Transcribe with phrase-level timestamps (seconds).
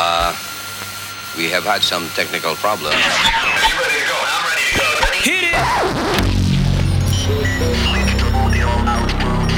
[0.00, 0.32] Uh,
[1.36, 2.94] we have had some technical problems.
[5.26, 5.54] Hit it!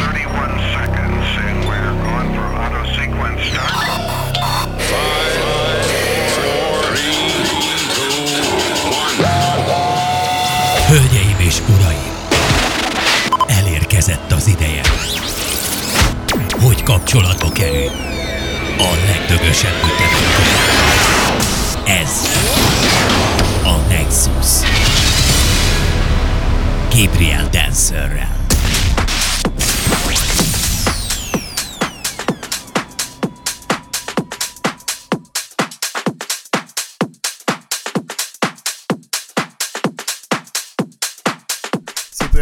[0.00, 3.74] 31 seconds, and we're on for auto sequence start.
[10.86, 12.12] Hölgyeim és uraim!
[13.46, 14.82] Elérkezett az ideje,
[16.60, 18.09] hogy kapcsolatba kerül
[18.80, 20.30] a legdögösebb ütemény.
[21.84, 22.28] Ez
[23.64, 24.68] a Nexus.
[26.95, 28.39] Gabriel Dancerrel.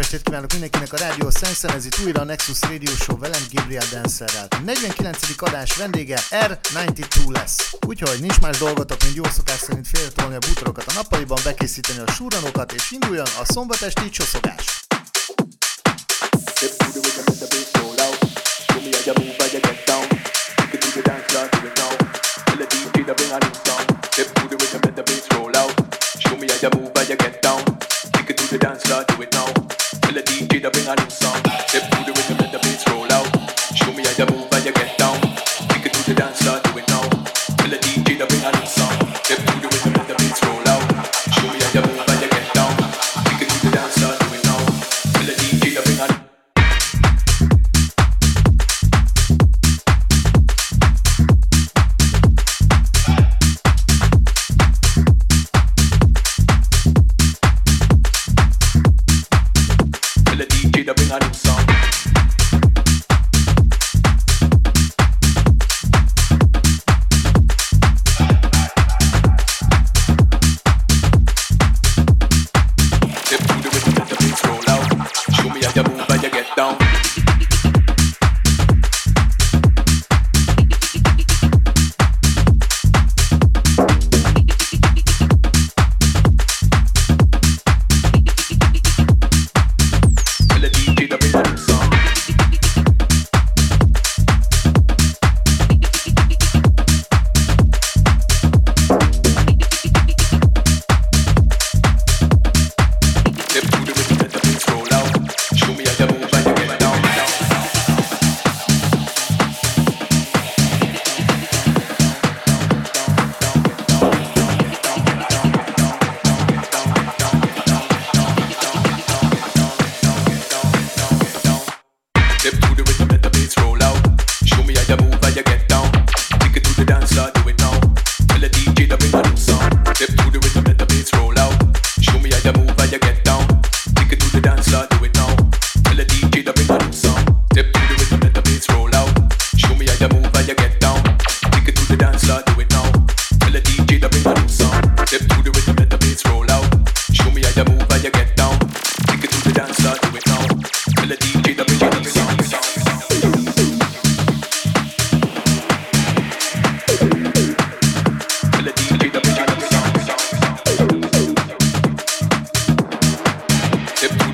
[0.09, 3.85] Estét kívánok mindenkinek a Rádió Szensen, ez itt újra a Nexus Radio Show velem Gabriel
[3.91, 4.47] Dancerrel.
[4.49, 5.17] A 49.
[5.37, 7.75] adás vendége R92 lesz.
[7.87, 12.11] Úgyhogy nincs más dolgotok, mint jó szokás szerint félretolni a bútorokat a nappaliban, bekészíteni a
[12.11, 14.88] súranokat, és induljon a szombatesti csoszogás.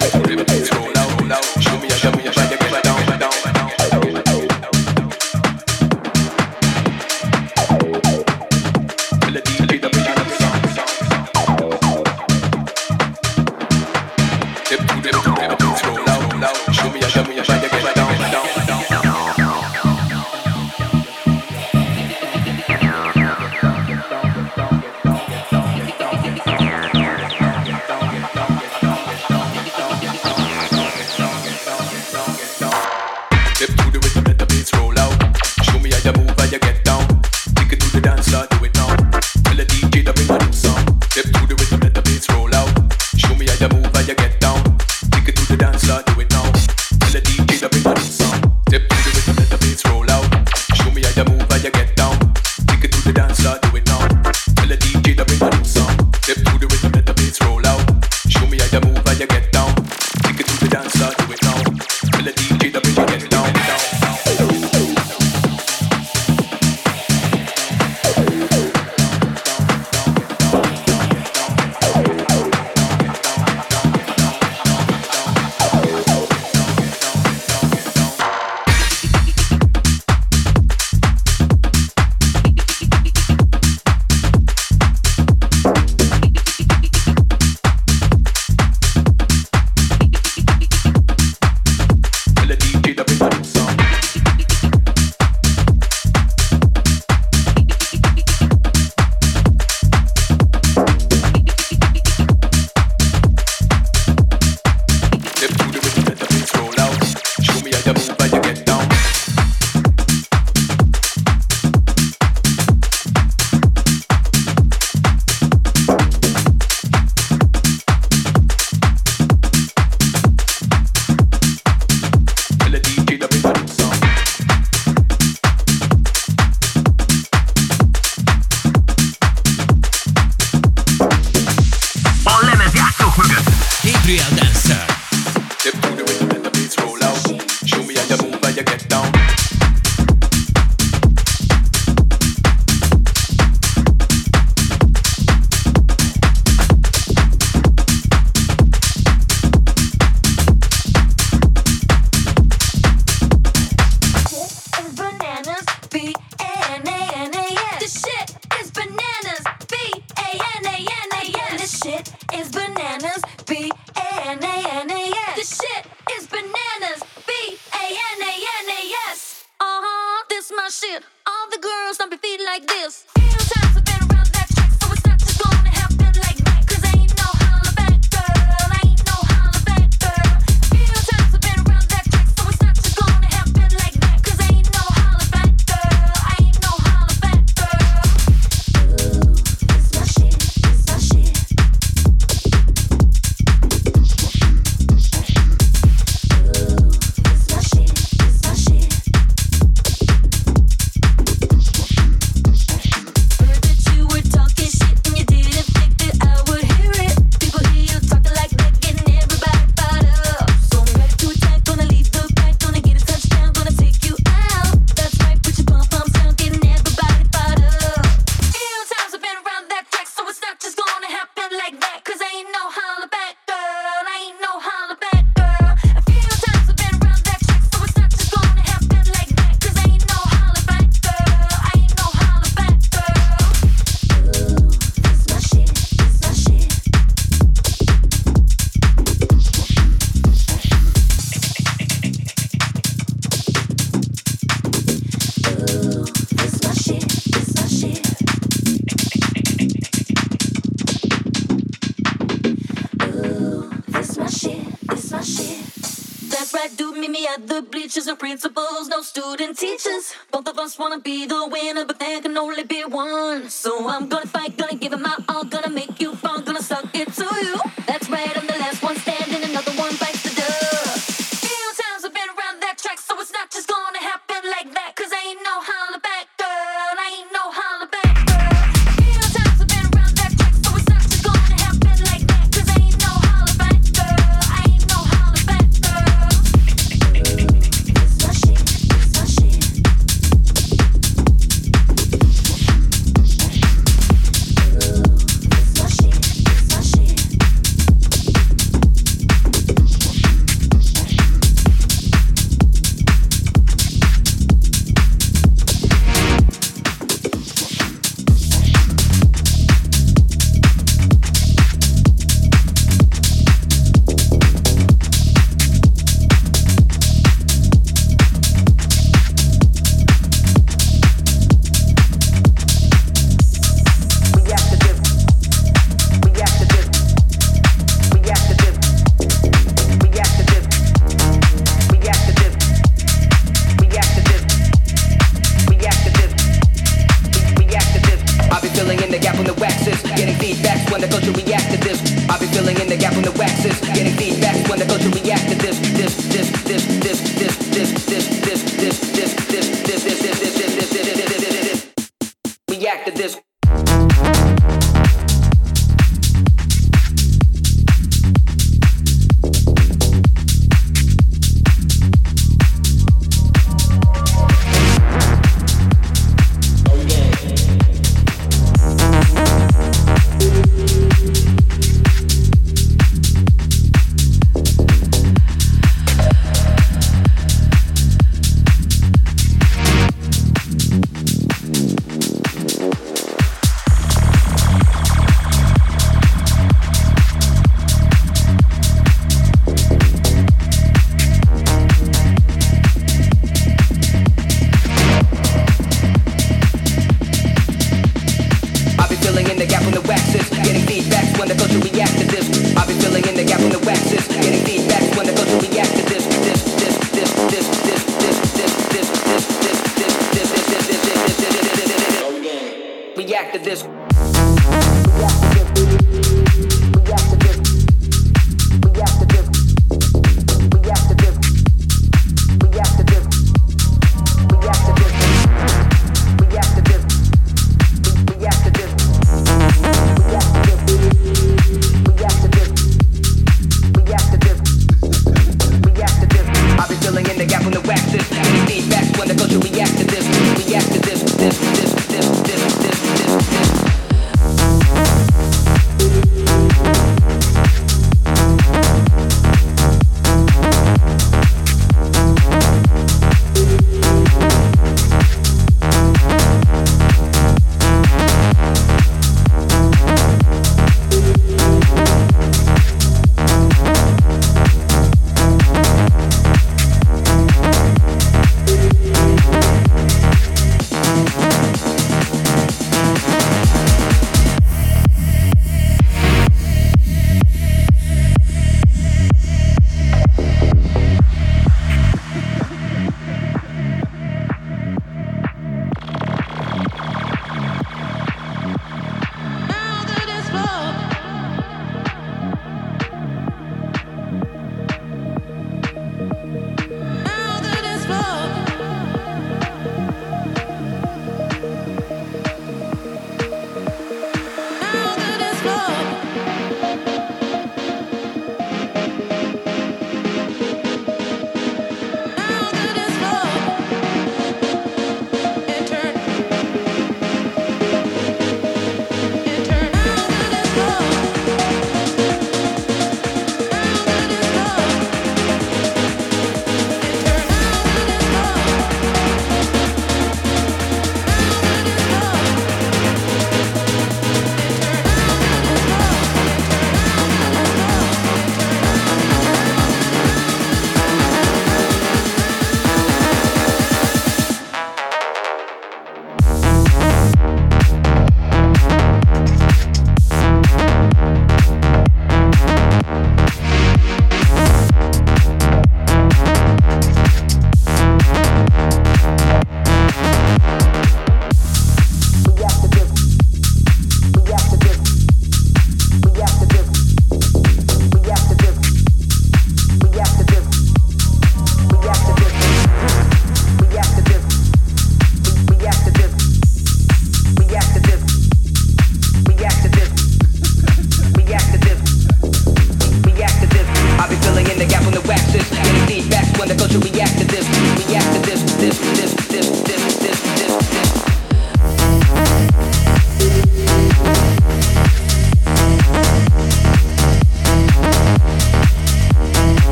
[0.00, 0.95] never forever be through.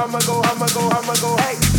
[0.00, 1.77] I'ma go, I'ma go, I'ma go, hey.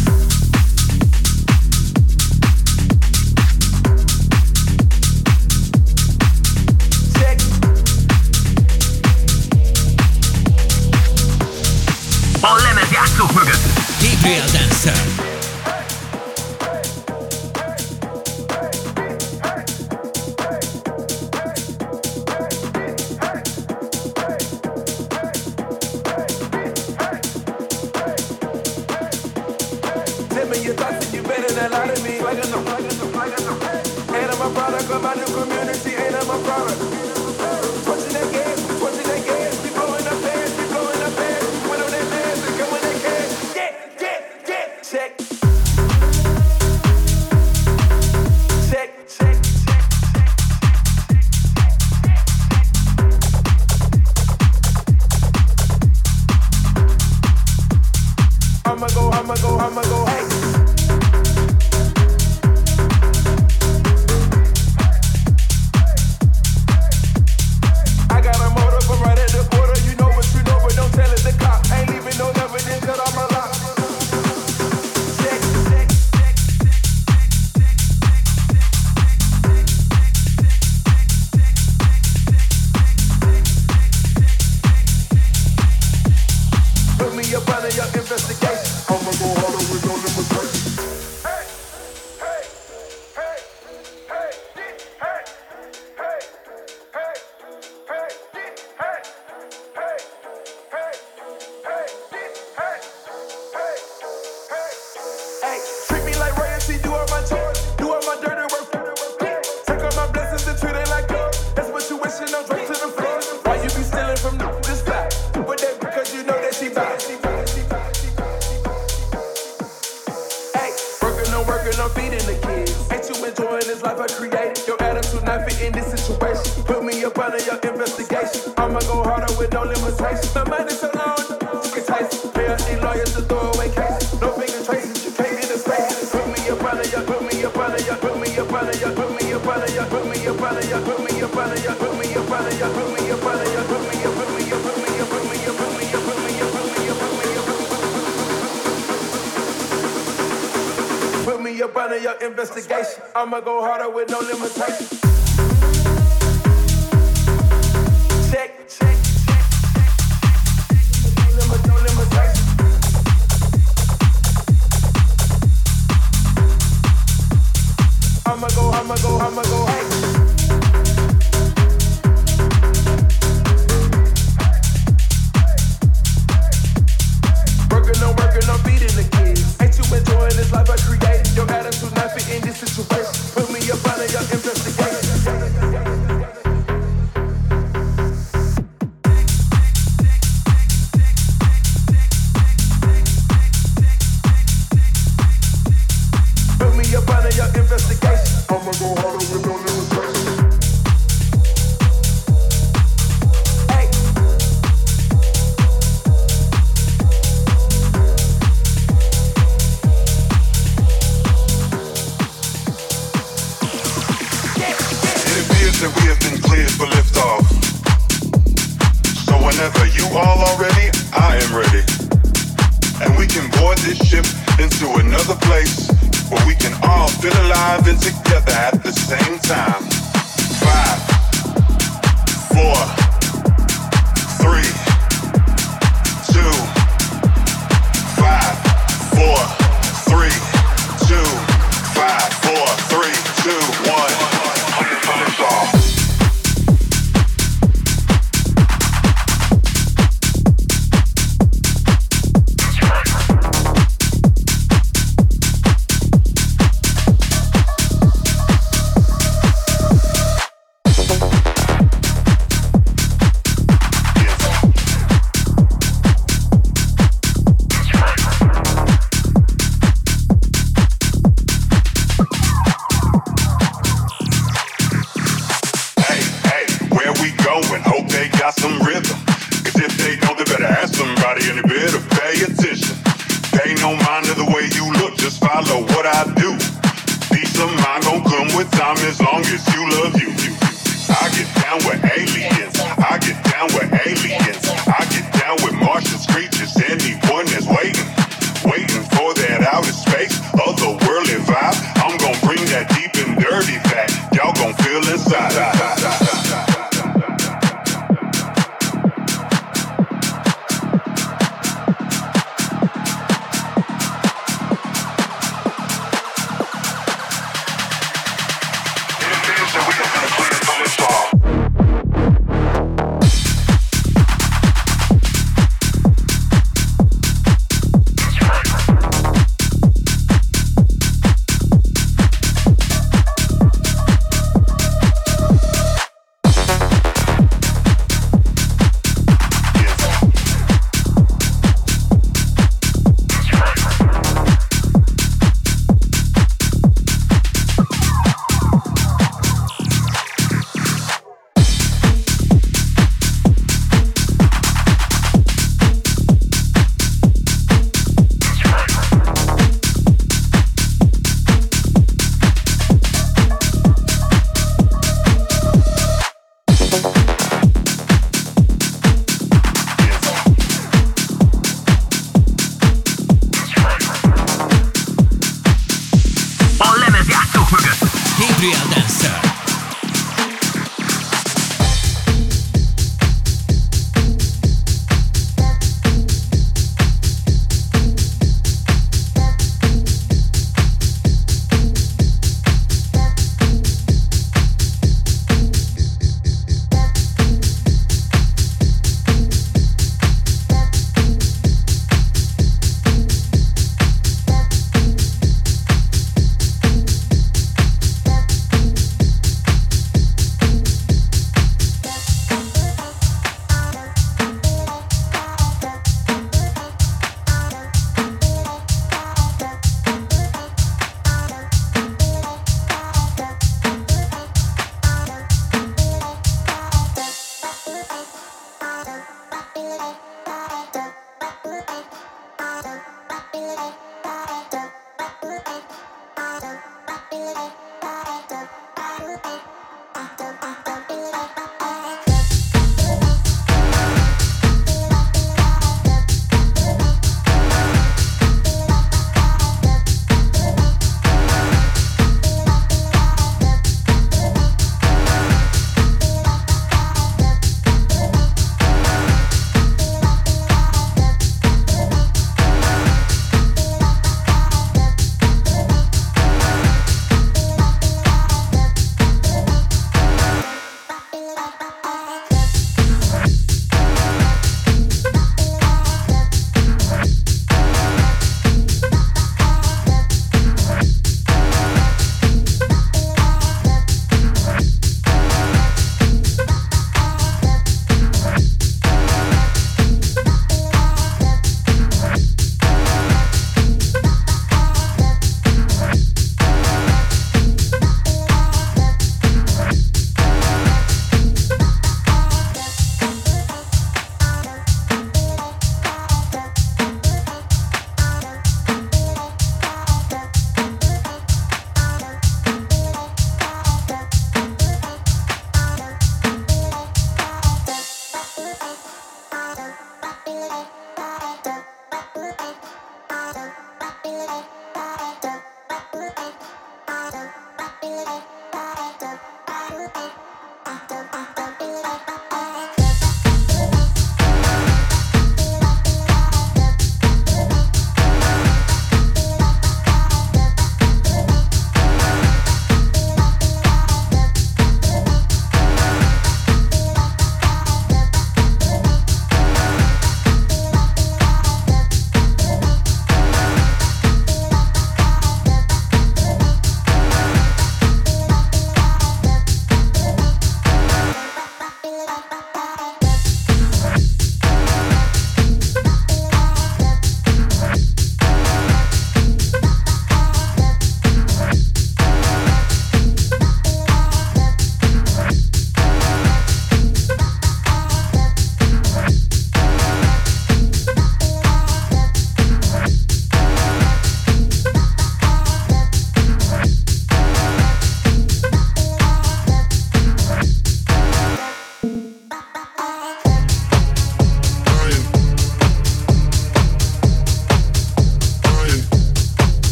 [153.69, 154.38] Harder with no limitations.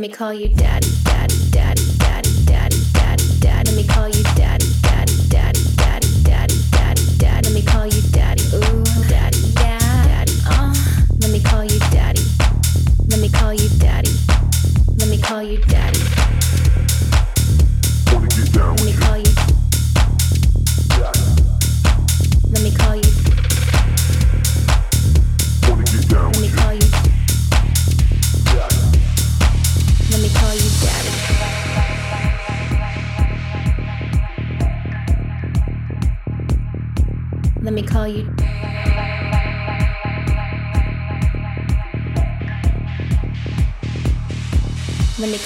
[0.00, 0.89] Let me call you daddy.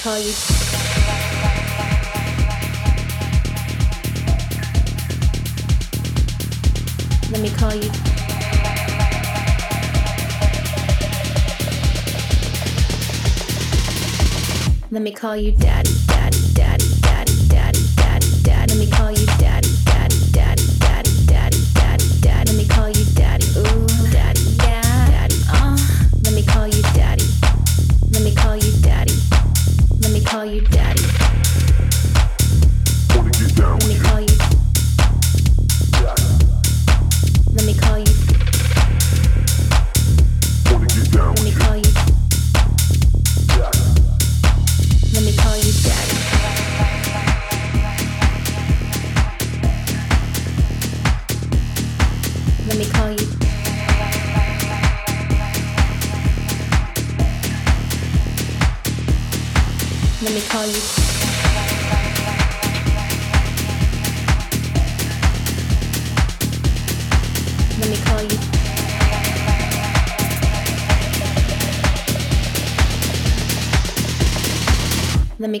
[0.05, 0.33] call you.
[7.31, 7.89] Let me call you.
[14.91, 15.94] Let me call you daddy.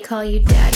[0.05, 0.74] Call you daddy,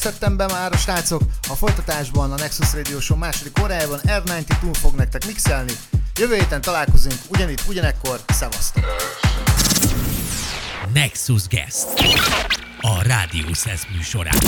[0.00, 1.22] A szeptember már a srácok.
[1.48, 5.72] A folytatásban a Nexus Radio Show második órájában R92 fog nektek mixelni.
[6.18, 8.20] Jövő héten találkozunk ugyanitt, ugyanekkor.
[8.26, 8.84] Szevasztok!
[10.92, 11.86] Nexus Guest.
[12.80, 14.38] A Rádió Szesz műsorán.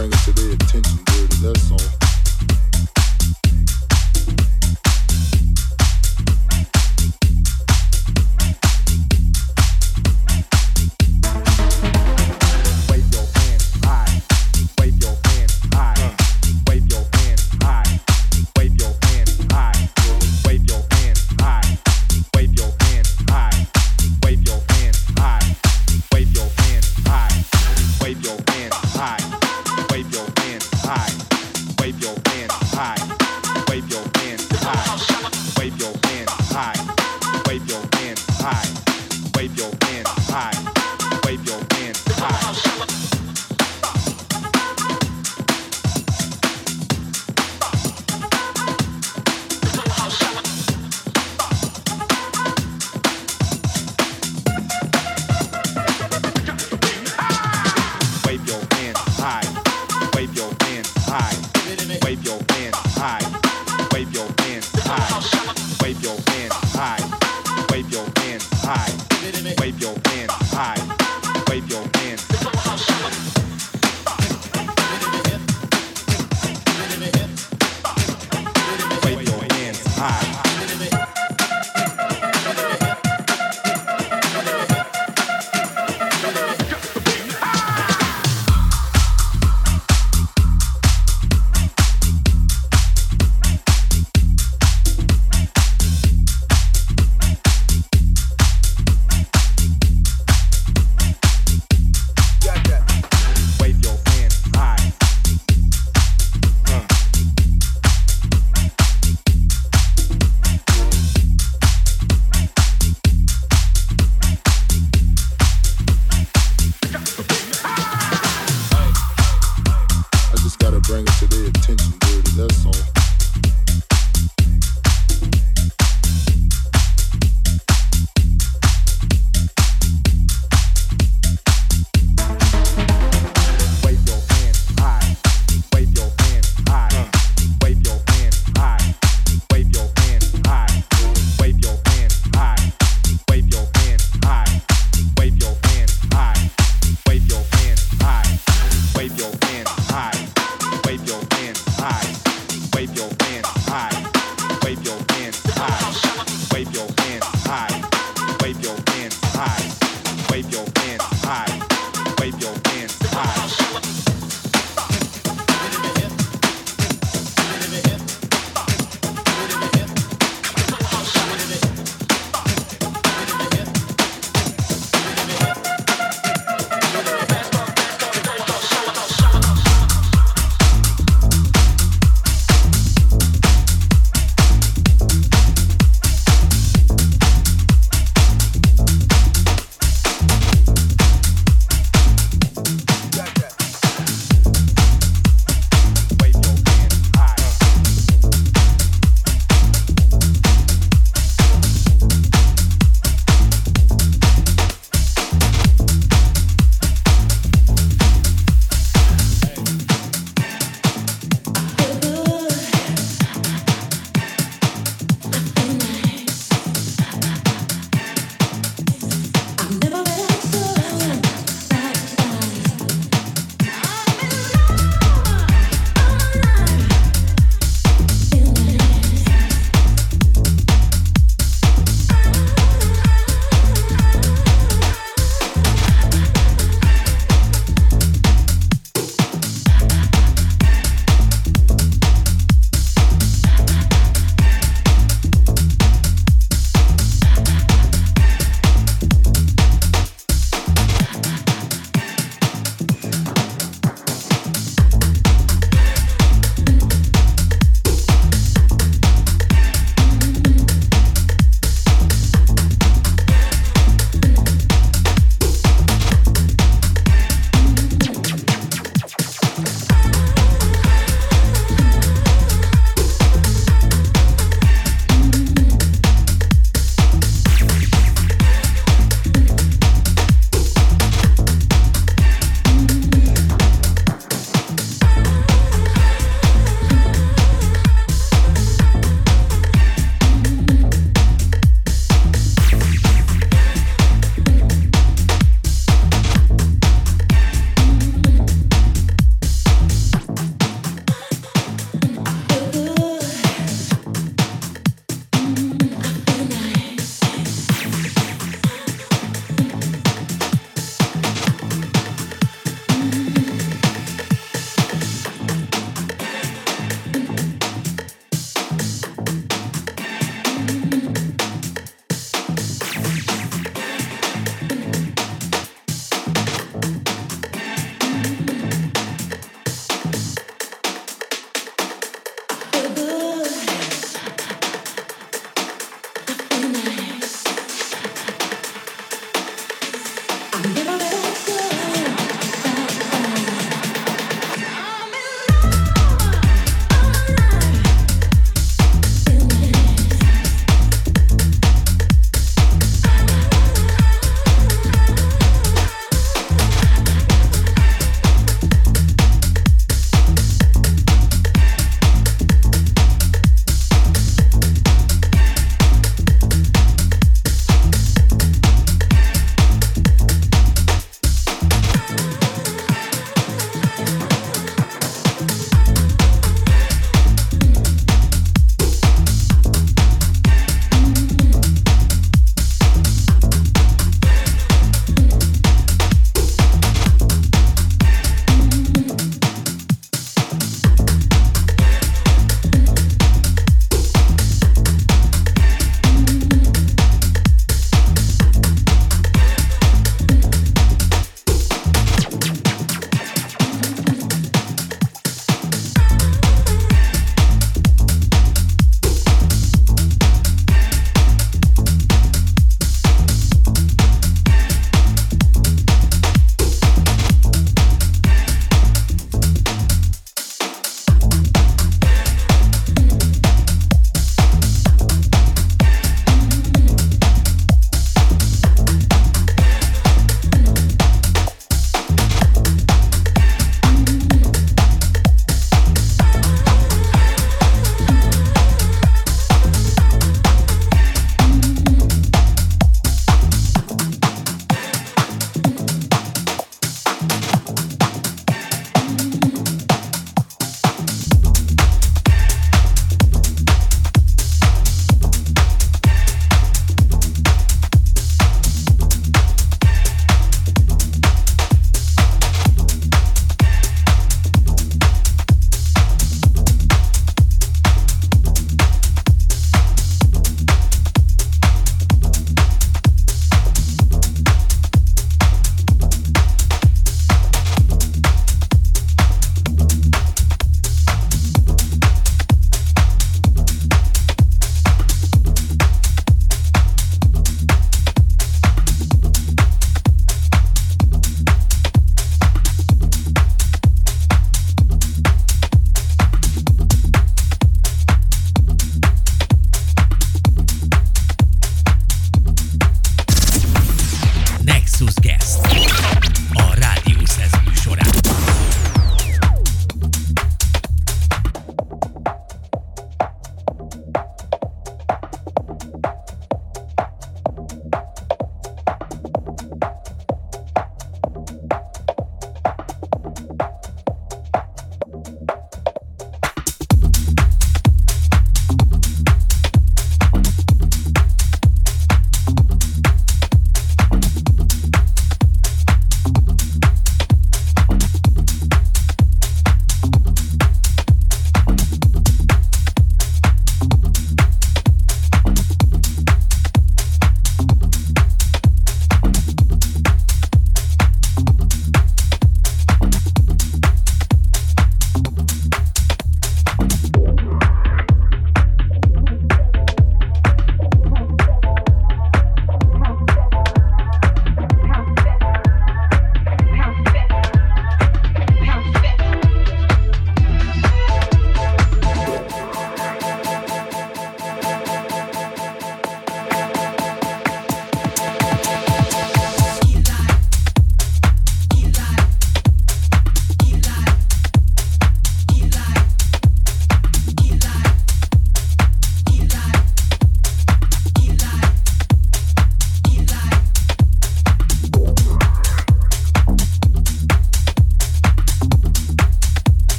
[0.00, 1.99] Bring it to their attention, dirty, that's all.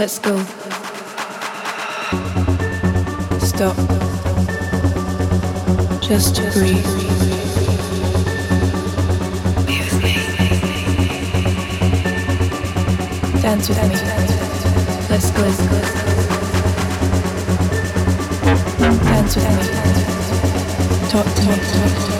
[0.00, 0.34] Let's go.
[3.38, 3.76] Stop.
[6.00, 6.86] Just breathe.
[9.66, 10.14] With me.
[13.42, 13.96] Dance with me.
[15.10, 15.42] Let's go.
[19.04, 19.64] Dance with me.
[21.10, 22.19] Talk to me.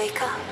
[0.00, 0.49] wake up.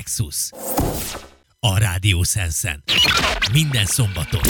[0.00, 0.50] Nexus.
[1.60, 2.82] A Rádió Sensen.
[3.52, 4.40] Minden szombaton